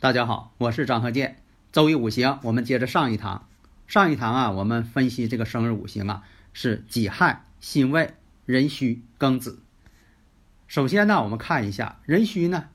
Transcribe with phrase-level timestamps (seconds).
[0.00, 1.38] 大家好，我是张鹤剑。
[1.72, 3.48] 周易五行，我们接着上一堂。
[3.88, 8.14] 上一堂啊，我们分析这个生日五行啊，是己亥、辛未、
[8.46, 9.58] 壬戌、庚子。
[10.68, 12.68] 首先呢，我们看一下壬戌呢，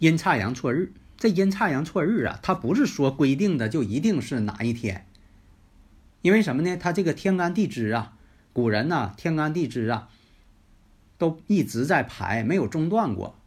[0.00, 0.92] 阴差阳错日。
[1.16, 5.06] 这阴差阳错日啊，它不是说规定的就一定是哪一天，
[6.22, 6.76] 因为什么呢？
[6.76, 8.16] 它这个天干地支啊，
[8.52, 10.08] 古人呢，天干地支啊，
[11.18, 13.38] 都一直在排，没有中断过。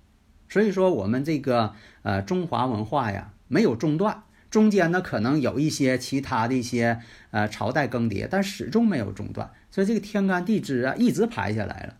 [0.49, 9.51] 所以说，我们这个呃中华文化呀，没有中断，中间呢可能有一些其他的一些呃朝代更迭，但始终没有中断。
[9.69, 11.97] 所以这个天干地支啊，一直排下来了，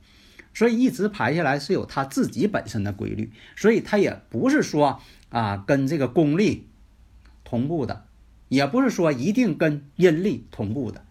[0.54, 6.68] 所以一直排下来是有它自己本身的规律，所以它也不是说啊跟这个公历
[7.44, 8.06] 同步的，
[8.48, 11.04] 也不是说一定跟阴历同步的。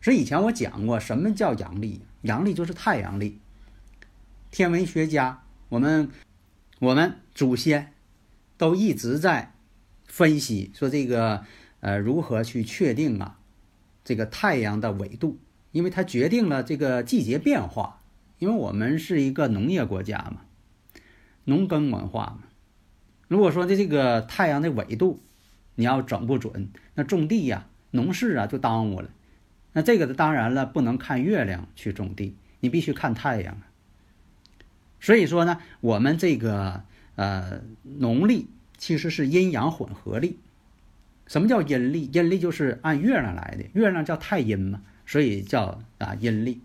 [0.00, 2.00] 所以以前我讲过，什么叫阳历？
[2.22, 3.40] 阳历就是太阳历。
[4.52, 6.08] 天文学家，我们。
[6.82, 7.92] 我们祖先
[8.58, 9.52] 都一直在
[10.04, 11.44] 分析说这个
[11.78, 13.38] 呃如何去确定啊
[14.02, 15.38] 这个太阳的纬度，
[15.70, 18.00] 因为它决定了这个季节变化。
[18.40, 20.40] 因为我们是一个农业国家嘛，
[21.44, 22.48] 农耕文化嘛。
[23.28, 25.22] 如果说的这个太阳的纬度
[25.76, 29.08] 你要整不准，那种地呀、农事啊就耽误了。
[29.74, 33.56] 那这个当然了，不能看月亮去种地，你必须看太阳。
[35.02, 36.84] 所以说呢，我们这个
[37.16, 38.46] 呃农历
[38.78, 40.38] 其实是阴阳混合历。
[41.26, 42.08] 什么叫阴历？
[42.12, 46.60] 阴历就是按月亮来的，月亮叫太阴嘛，所以叫啊阴历。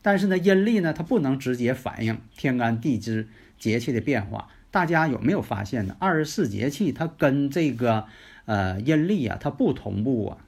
[0.00, 3.26] 但是呢，阴历呢它不能直接反映天干地支
[3.58, 4.48] 节气的变化。
[4.70, 5.96] 大家有没有发现呢？
[5.98, 8.04] 二十四节气它跟这个
[8.44, 10.38] 呃阴历啊它不同步啊。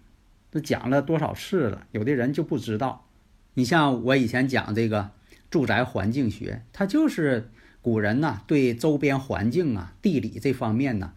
[0.53, 3.07] 都讲了多少次了，有的人就不知道。
[3.55, 5.11] 你像我以前讲这个。
[5.51, 7.51] 住宅环境学，它就是
[7.81, 11.13] 古人呐对周边环境啊、地理这方面呢，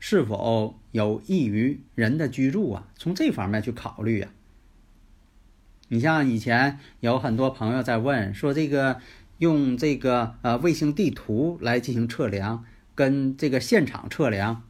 [0.00, 4.28] 是否有益于人的居住啊，从这方面去考虑呀。
[5.88, 9.00] 你像以前有很多朋友在问说，这个
[9.38, 12.64] 用这个呃卫星地图来进行测量，
[12.96, 14.64] 跟这个现场测量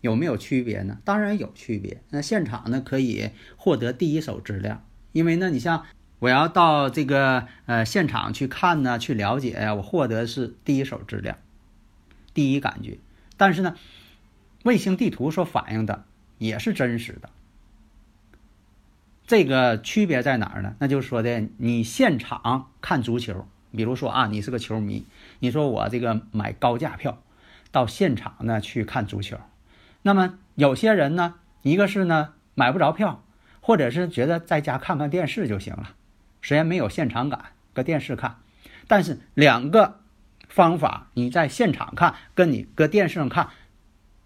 [0.00, 0.98] 有没有区别呢？
[1.04, 2.02] 当然有区别。
[2.10, 5.84] 那现场呢可以获得第一手资料，因为呢你像。
[6.20, 11.36] 我要到这个呃现场去看呢，去了解呀，我获得是第一手资料，
[12.32, 12.98] 第一感觉。
[13.36, 13.74] 但是呢，
[14.62, 16.04] 卫星地图所反映的
[16.38, 17.30] 也是真实的。
[19.26, 20.74] 这个区别在哪儿呢？
[20.78, 25.06] 那就是说的，你现场看足球，比如说啊，你是个球迷，
[25.38, 27.22] 你说我这个买高价票
[27.70, 29.38] 到现场呢去看足球，
[30.02, 33.22] 那么有些人呢，一个是呢买不着票，
[33.60, 35.94] 或者是觉得在家看看电视就行了。
[36.42, 38.36] 虽然没有现场感，搁电视看，
[38.88, 40.00] 但是两个
[40.48, 43.48] 方法，你在现场看，跟你搁电视上看，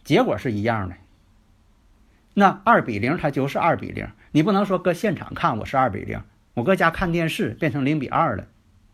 [0.03, 0.97] 结果是一样的。
[2.35, 6.21] 那二比零它就是二比零，你不能说搁现场看我是二比零，
[6.55, 8.47] 我搁家看电视变成零比二了，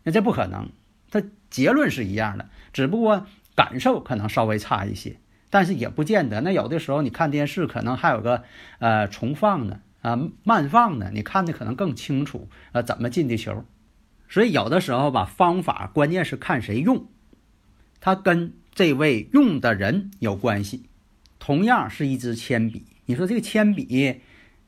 [0.03, 0.69] 那这不可能。
[1.09, 5.17] 它结论是一样的，只不过感受可能稍微差一些，
[5.49, 6.41] 但是也不见得。
[6.41, 8.43] 那有的时候你看电视可能还有个
[8.79, 9.79] 呃重放呢。
[10.01, 12.47] 啊，慢放呢，你看的可能更清楚。
[12.71, 13.63] 啊，怎么进的球？
[14.29, 17.05] 所以有的时候吧，方法关键是看谁用，
[17.99, 20.83] 它跟这位用的人有关系。
[21.37, 24.21] 同样是一支铅笔，你说这个铅笔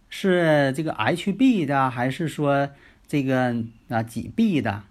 [0.10, 2.70] 是这个 HB 的，还是说
[3.08, 4.84] 这个啊几 B 的？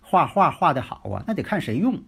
[0.00, 2.02] 画画画的好啊，那得看谁用。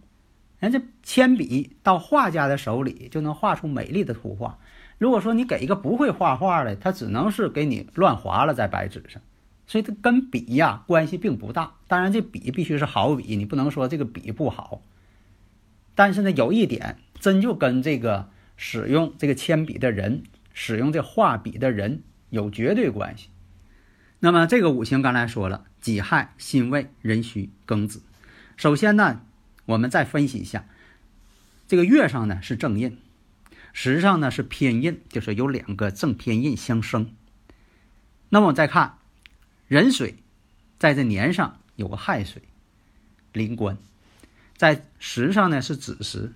[0.58, 4.58] 人这铅笔到画家的手里，就能画出美丽的图画。
[4.98, 9.20] 如果说你给一个不会画画的，他只能是给你乱划了在白纸上，
[9.66, 11.74] 所以它跟笔呀关系并不大。
[11.86, 14.80] 当然，这笔必须是好笔，你不能说这个笔不好。
[15.94, 20.22] 但是呢，有一点真就跟这个使用这个铅笔的人、
[20.54, 23.28] 使用这画笔的人有绝对关系。
[24.20, 28.00] 那么这个五行刚才说了，己亥、辛未、壬戌、庚子。
[28.56, 29.20] 首先呢，
[29.66, 30.64] 我们再分析一下，
[31.68, 32.96] 这个月上呢是正印。
[33.78, 37.10] 实际上呢是偏印，就是有两个正偏印相生。
[38.30, 38.96] 那么再看
[39.68, 40.16] 壬水，
[40.78, 42.40] 在这年上有个亥水
[43.34, 43.76] 临官，
[44.56, 46.32] 在时上呢是子时，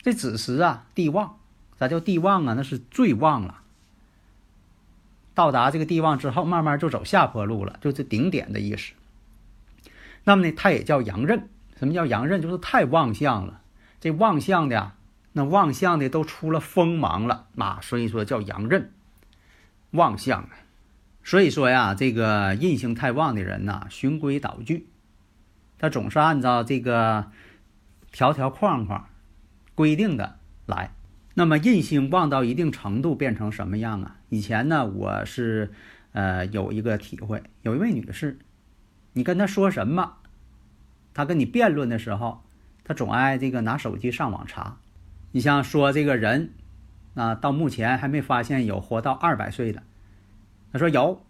[0.00, 1.38] 这子时啊地旺，
[1.76, 2.54] 咋叫地旺啊？
[2.54, 3.60] 那是最旺了。
[5.34, 8.94] 到达这个地旺之后，慢慢就走下坡路了，就是顶点的意思。
[10.24, 11.50] 那么呢，它也叫阳刃。
[11.78, 12.40] 什么叫阳刃？
[12.40, 13.60] 就是太旺相了。
[14.00, 14.94] 这旺相的呀，
[15.38, 18.90] 那旺相的都出了锋芒了啊，所以说叫阳刃。
[19.92, 20.50] 旺相啊，
[21.22, 24.88] 所以说呀，这个印星太旺的人呐，循规蹈矩，
[25.78, 27.30] 他总是按照这个
[28.10, 29.08] 条条框框
[29.76, 30.90] 规定的来。
[31.34, 34.16] 那么印星旺到一定程度，变成什么样啊？
[34.30, 35.70] 以前呢，我是
[36.10, 38.40] 呃有一个体会，有一位女士，
[39.12, 40.16] 你跟她说什么，
[41.14, 42.42] 她跟你辩论的时候，
[42.82, 44.78] 她总爱这个拿手机上网查。
[45.30, 46.54] 你像说这个人
[47.14, 49.82] 啊，到目前还没发现有活到二百岁的，
[50.72, 51.22] 他说有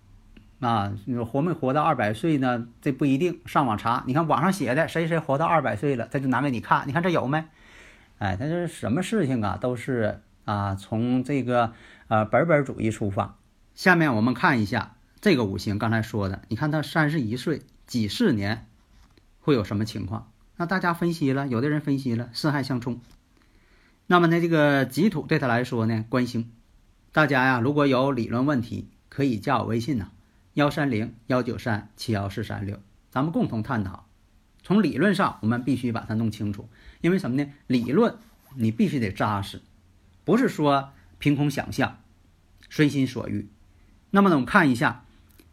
[0.60, 2.66] 啊，你活没活到二百岁呢？
[2.80, 4.04] 这不一定，上网查。
[4.06, 7.44] 你看网上写的谁谁活到二百岁了，他就拿给你看，你看这有没？
[8.18, 9.56] 哎，他这什么事情啊？
[9.60, 11.72] 都是啊，从这个
[12.08, 13.36] 呃本本主义出发。
[13.74, 18.66] 下面我们看一下这个五行，刚才说的，你看他三十一岁几四年
[19.40, 20.32] 会有什么情况？
[20.56, 23.00] 那大家分析了，有的人分析了四害相冲。
[24.10, 26.50] 那么呢，这个己土对他来说呢，官星。
[27.12, 30.08] 大家呀，如果有理论问题，可以加我微信呐，
[30.54, 34.06] 幺三零幺九三七幺四三六，咱们共同探讨。
[34.62, 36.70] 从理论上，我们必须把它弄清楚。
[37.02, 37.52] 因为什么呢？
[37.66, 38.16] 理论
[38.54, 39.60] 你必须得扎实，
[40.24, 41.98] 不是说凭空想象、
[42.70, 43.50] 随心所欲。
[44.08, 45.04] 那么呢，我们看一下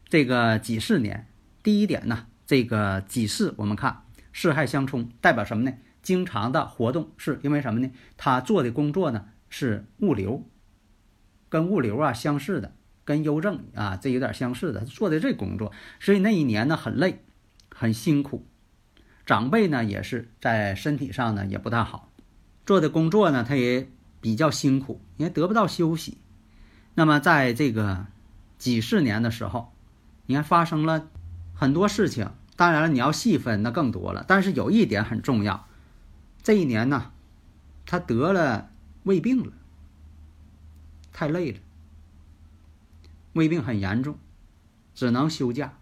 [0.07, 1.27] 这个己巳年，
[1.61, 5.75] 第一点呢，这个己巳我们看四害相冲，代表什么呢？
[6.05, 7.89] 经常的活动，是因为什么呢？
[8.15, 10.43] 他做的工作呢是物流，
[11.49, 12.73] 跟物流啊相似的，
[13.03, 17.23] 跟邮政啊这有点相似的，做的这工作，所以那一年呢很累，
[17.69, 18.45] 很辛苦。
[19.25, 22.11] 长辈呢也是在身体上呢也不大好，
[22.67, 23.89] 做的工作呢他也
[24.21, 26.19] 比较辛苦，因为得不到休息。
[26.93, 28.05] 那么在这个
[28.59, 29.73] 几十年的时候，
[30.27, 31.07] 你看发生了
[31.55, 32.29] 很多事情。
[32.57, 34.23] 当然了，你要细分那更多了。
[34.25, 35.67] 但是有一点很重要，
[36.45, 37.11] 这一年呢，
[37.87, 38.69] 他得了
[39.01, 39.51] 胃病了，
[41.11, 41.57] 太累了，
[43.33, 44.19] 胃病很严重，
[44.93, 45.73] 只能休假。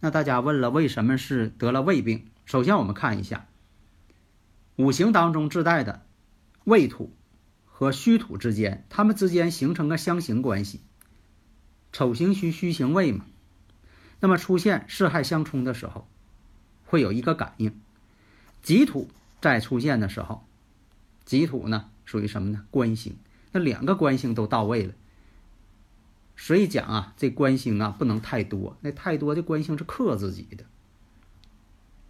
[0.00, 2.26] 那大家问了，为什么是得了胃病？
[2.46, 3.46] 首先，我们看一下
[4.74, 6.04] 五行当中自带的
[6.64, 7.14] 未土
[7.64, 10.80] 和戌土之间，它们之间形成个相刑关系，
[11.92, 13.24] 丑行戌，戌行未嘛。
[14.18, 16.08] 那么出现四害相冲的时候，
[16.86, 17.80] 会有一个感应。
[18.62, 19.08] 己土
[19.52, 20.46] 在出现的时候，
[21.24, 22.64] 己土呢属于什么呢？
[22.70, 23.16] 官星。
[23.52, 24.92] 那两个官星都到位了，
[26.36, 30.64] 所以讲啊，这官星啊不能太多，那太多的官星是克自己的。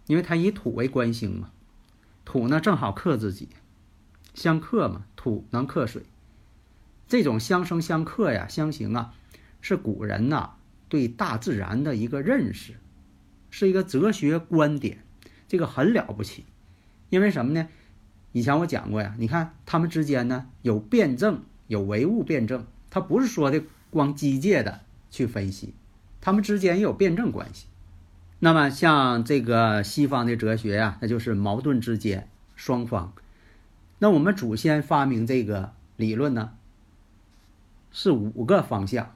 [0.07, 1.51] 因为它以土为官星嘛，
[2.25, 3.49] 土呢正好克自己，
[4.33, 6.03] 相克嘛，土能克水，
[7.07, 9.13] 这种相生相克呀，相形啊，
[9.61, 10.55] 是古人呐
[10.89, 12.75] 对大自然的一个认识，
[13.49, 15.05] 是一个哲学观点，
[15.47, 16.45] 这个很了不起。
[17.09, 17.67] 因为什么呢？
[18.33, 25.73] 以前我讲过呀，你看他们之间呢有辩证，有唯物辩证，它不是说的光机械的去分析，
[26.21, 27.67] 他们之间也有辩证关系。
[28.39, 33.13] 那么像这个西方的哲学呀，那就是矛盾之间双方。
[33.99, 36.51] 那我们祖先发明这个理论呢，
[37.91, 39.15] 是五个方向，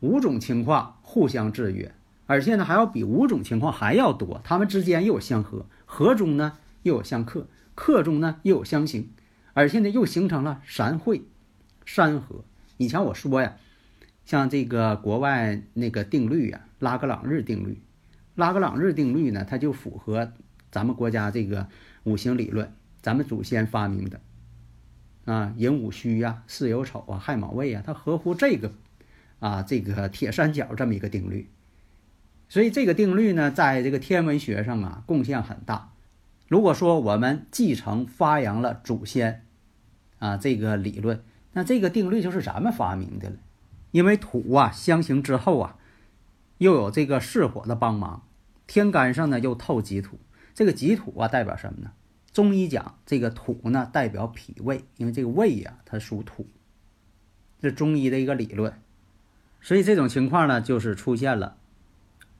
[0.00, 1.94] 五种情况互相制约，
[2.26, 4.42] 而且呢还要比五种情况还要多。
[4.44, 9.10] 它们之间又有相合，合中呢又有相克，克中呢又有相刑，
[9.52, 11.22] 而且呢又形成了三会、
[11.86, 12.44] 三合。
[12.76, 13.56] 以前我说呀，
[14.24, 17.80] 像这个国外那个定律呀，拉格朗日定律。
[18.34, 20.32] 拉格朗日定律呢，它就符合
[20.70, 21.68] 咱们国家这个
[22.04, 24.20] 五行理论，咱们祖先发明的
[25.24, 28.72] 啊，寅午戌呀，巳酉丑啊，亥卯未啊，它合乎这个
[29.40, 31.50] 啊这个铁三角这么一个定律。
[32.48, 35.92] 所以这个定律呢，在这个天文学上啊贡献很大。
[36.48, 39.46] 如果说我们继承发扬了祖先
[40.18, 43.36] 啊这个理论，那这个定律就是咱们发明的了。
[43.90, 45.76] 因为土啊相刑之后啊，
[46.56, 48.22] 又有这个巳火的帮忙。
[48.66, 50.18] 天干上呢又透己土，
[50.54, 51.92] 这个己土啊代表什么呢？
[52.32, 56.46] 中医讲这个土呢代表脾胃，因为这个胃呀它属土，
[57.60, 58.72] 这中医的一个理论。
[59.60, 61.56] 所以这种情况呢就是出现了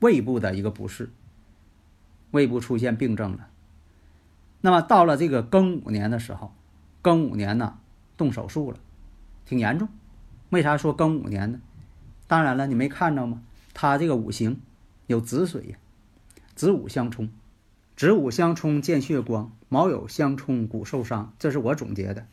[0.00, 1.10] 胃部的一个不适，
[2.30, 3.48] 胃部出现病症了。
[4.60, 6.52] 那么到了这个庚午年的时候，
[7.02, 7.78] 庚午年呢
[8.16, 8.78] 动手术了，
[9.46, 9.88] 挺严重。
[10.50, 11.60] 为啥说庚午年呢？
[12.26, 13.42] 当然了，你没看着吗？
[13.72, 14.60] 他这个五行
[15.06, 15.78] 有子水呀，
[16.54, 17.30] 子午相冲，
[17.96, 22.26] 子午相冲见血光，卯酉相冲骨受伤，这是我总结的。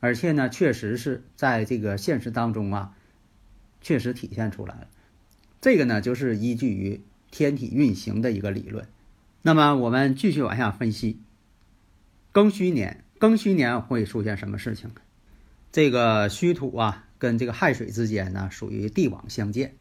[0.00, 2.94] 而且呢，确实是在这个现实当中啊，
[3.80, 4.88] 确实体现出来了。
[5.60, 8.86] 这个呢，就是依据于天体运行的一个理论。
[9.42, 11.20] 那么我们继续往下分析，
[12.32, 14.90] 庚戌年，庚戌年会出现什么事情？
[15.70, 19.76] 这个戌土啊，跟这个亥水之间呢，属于地网相见。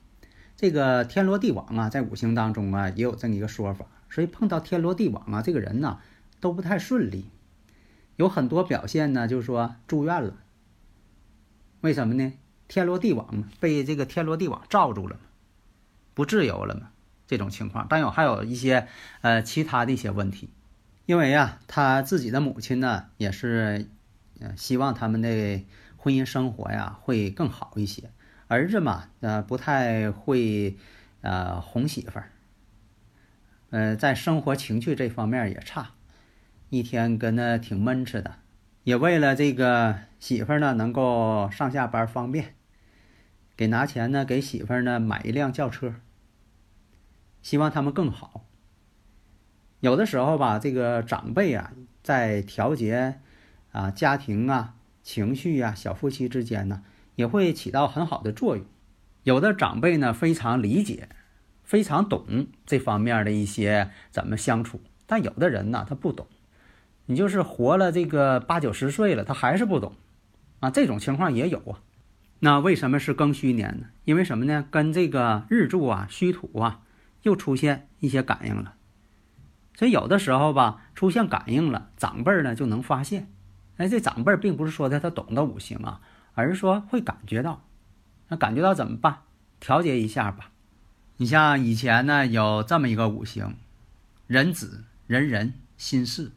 [0.55, 3.85] 这个天罗地网啊，在五行当中啊，也有这么一个说法。
[4.09, 5.99] 所以碰到天罗地网啊，这个人呢，
[6.39, 7.25] 都不太顺利。
[8.15, 10.37] 有很多表现呢，就是说住院了。
[11.81, 12.31] 为什么呢？
[12.67, 15.19] 天罗地网，被这个天罗地网罩住了，
[16.13, 16.89] 不自由了嘛，
[17.27, 17.87] 这种情况。
[17.89, 18.87] 但有还有一些
[19.21, 20.49] 呃其他的一些问题，
[21.05, 23.87] 因为呀，他自己的母亲呢，也是
[24.39, 25.63] 呃希望他们的
[25.97, 28.09] 婚姻生活呀会更好一些。
[28.47, 30.77] 儿子嘛，呃不太会
[31.21, 32.29] 呃哄媳妇儿，
[33.71, 35.91] 呃在生活情趣这方面也差。
[36.69, 38.35] 一天跟那挺闷吃的，
[38.83, 42.55] 也为了这个媳妇儿呢能够上下班方便，
[43.55, 45.93] 给拿钱呢给媳妇儿呢买一辆轿车，
[47.45, 48.43] 希望他们更好。
[49.79, 53.19] 有的时候吧，这个长辈啊在调节
[53.71, 54.73] 啊家庭啊
[55.03, 56.81] 情绪啊小夫妻之间呢
[57.13, 58.65] 也会起到很好的作用。
[59.21, 61.07] 有的长辈呢非常理解，
[61.63, 66.25] 非常懂这方面的一些怎么相处，但有的人呢他不懂。
[67.05, 69.93] 你就是活了这个八九十岁了，他还是不懂，
[70.61, 71.83] 啊，这种情况也有啊。
[72.39, 73.89] 那为什么是庚戌年呢？
[74.03, 74.65] 因为什么呢？
[74.71, 76.81] 跟这个日柱啊、戌土啊
[77.25, 78.75] 又出现一些感应了。
[79.75, 83.27] 所以有的时候吧，出现感应了，长辈呢就能发现。
[83.77, 85.99] 哎，这长辈并不是说的他懂得五行啊，
[86.33, 87.63] 而是说会感觉到。
[88.27, 89.17] 那感觉到怎么办？
[89.59, 90.51] 调节一下吧。
[91.17, 93.55] 你像以前呢，有这么一个五行：
[94.27, 96.31] 人子、人人、心事。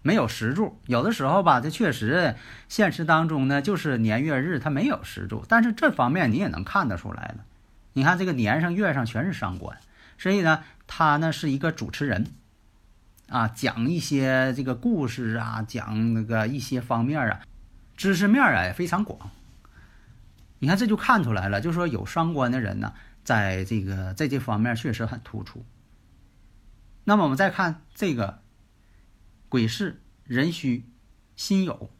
[0.00, 2.34] 没有石柱，有的时候吧，这确实
[2.68, 7.44] 现实当中呢，就是年月日它没有石柱，但是这方面你也能看得出来了。
[7.92, 9.78] 你看这个年上月上全是伤官，
[10.18, 12.26] 所以呢，他呢是一个主持人，
[13.28, 17.42] 啊，讲一些这个故事啊，讲那个一些方面啊，
[17.96, 19.30] 知识面啊也非常广。
[20.58, 22.92] 你看这就看出来了，就说有伤官的人呢，
[23.24, 25.64] 在这个在这方面确实很突出。
[27.04, 28.40] 那么我们再看这个。
[29.48, 30.86] 癸巳、壬戌、
[31.36, 31.90] 辛酉，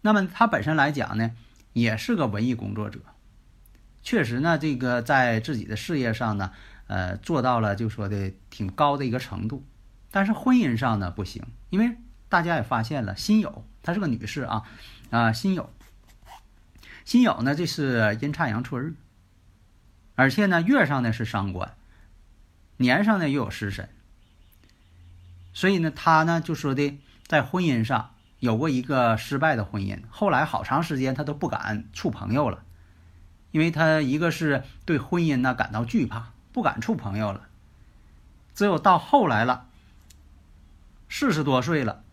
[0.00, 1.32] 那么他本身来讲呢，
[1.72, 3.00] 也是个文艺工作者，
[4.08, 6.50] 确实呢，这个在自己的事业上呢，
[6.86, 9.66] 呃，做到了就说的挺高的一个程度，
[10.10, 11.94] 但是婚姻上呢不行，因为
[12.30, 14.62] 大家也发现了，辛酉她是个女士啊，
[15.10, 15.66] 啊，辛酉，
[17.04, 18.94] 辛酉呢这是阴差阳错日，
[20.14, 21.74] 而且呢月上呢是伤官，
[22.78, 23.90] 年上呢又有食神。
[25.52, 32.64] 所以呢，他呢就说的，在婚姻上有过一个失败的婚姻，后来好长时间他都不敢处朋友了，
[33.50, 37.48] 因为他一个是对婚姻呢感到惧怕，不敢处朋友了。
[38.54, 39.66] 只有到后来了，
[41.08, 42.04] 四十多岁了，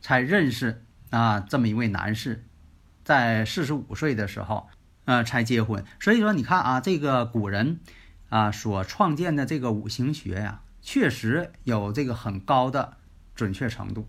[0.00, 2.44] 才认识啊这么一位男士，
[3.04, 4.68] 在四十五岁的时候，
[5.04, 5.84] 呃才结婚。
[6.00, 7.80] 所以说，你看啊，这个古人
[8.28, 10.60] 啊所创建的这个五行学呀。
[10.86, 12.98] 确实有这个很高的
[13.34, 14.06] 准确程度，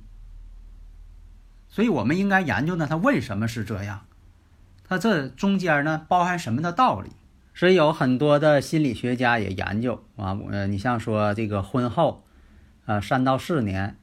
[1.70, 4.06] 所以我们应该研究呢，它为什么是这样？
[4.88, 7.10] 它这中间呢包含什么的道理？
[7.54, 12.24] 所以有很多的心理学家也研究啊，呃，你像说这个婚后，
[12.86, 13.96] 呃，三到四年，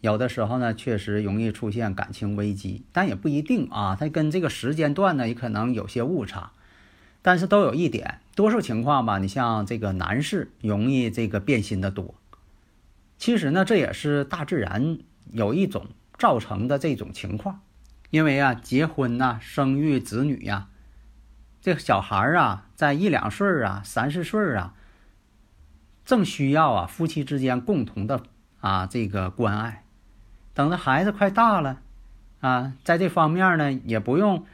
[0.00, 6.52] 有的时候呢确实容易出现感情危机，但也不一定啊，它跟这个时间段呢也可能有些误差，
[7.22, 8.20] 但是都有一点。
[8.36, 12.14] 多数情况吧，你像这个男士容易这个变心的多。
[13.16, 14.98] 其实呢，这也是大自然
[15.32, 15.86] 有一种
[16.18, 17.60] 造成的这种情况。
[18.10, 20.68] 因为啊，结婚呐、生育子女呀，
[21.60, 24.74] 这小孩儿啊，在一两岁啊、三四岁啊，
[26.04, 28.22] 正需要啊夫妻之间共同的
[28.60, 29.84] 啊这个关爱。
[30.54, 31.80] 等着孩子快大了
[32.40, 34.44] 啊，在这方面呢，也不用。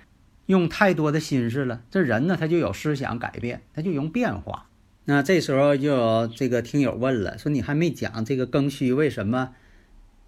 [0.46, 4.66] 用太多的心思了，这人呢他就有思想改变，他就容变化。
[5.06, 9.54] 那这时候就有这个听友问了，说你还没讲这个庚戌为什么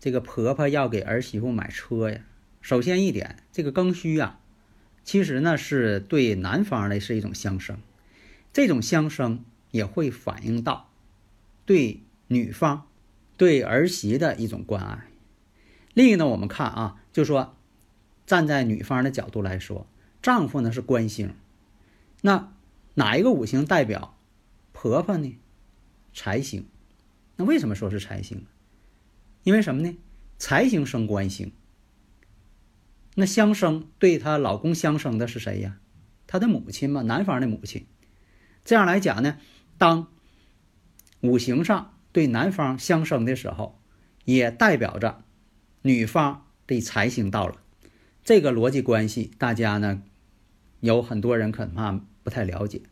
[0.01, 2.21] 这个婆婆要给儿媳妇买车呀？
[2.67, 4.41] 首先一点，这个庚戌啊，
[5.05, 7.79] 其实呢是对男方的是一种相生，
[8.53, 10.91] 这种相生也会反映到
[11.65, 12.89] 对女方
[13.37, 15.07] 对儿媳的一种关爱。
[15.95, 17.55] 另一个呢，我们看啊，就说
[18.27, 19.87] 站在女方的角度来说。
[20.21, 21.33] 丈夫呢是官星，
[22.23, 22.53] 那
[22.95, 24.19] 哪一个五行代表
[24.73, 25.39] 婆婆呢？
[26.13, 26.67] 财星。
[27.37, 28.45] 那为什么说是财星？
[29.45, 29.97] 因为什么呢？
[30.37, 31.53] 财星生官星。
[33.19, 35.79] 那相生对她老公相生的是谁呀？
[36.27, 37.87] 她的母亲嘛，男方的母亲。
[38.63, 39.39] 这样来讲呢，
[39.79, 40.09] 当
[41.23, 43.81] 五行上对男方相生的时候，
[44.27, 45.25] 也代表着
[45.81, 47.57] 女方的财星到了。
[48.23, 50.03] 这个逻辑关系，大家呢
[50.81, 52.83] 有很多人恐怕不太了解，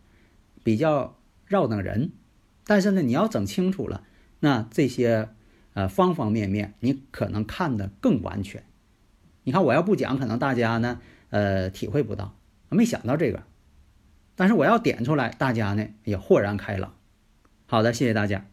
[0.63, 2.13] 比较绕等人。
[2.65, 4.05] 但是呢，你要整清楚了，
[4.41, 5.29] 那这些
[5.75, 8.65] 呃方方面面，你可能看得更完全。
[9.45, 10.99] 你看，我要不讲，可能大家呢
[11.31, 12.35] 呃体会不到，
[12.71, 13.43] 没想到这个。
[14.35, 16.95] 但是我要点出来，大家呢也豁然开朗。
[17.67, 18.45] 好的，谢谢大家。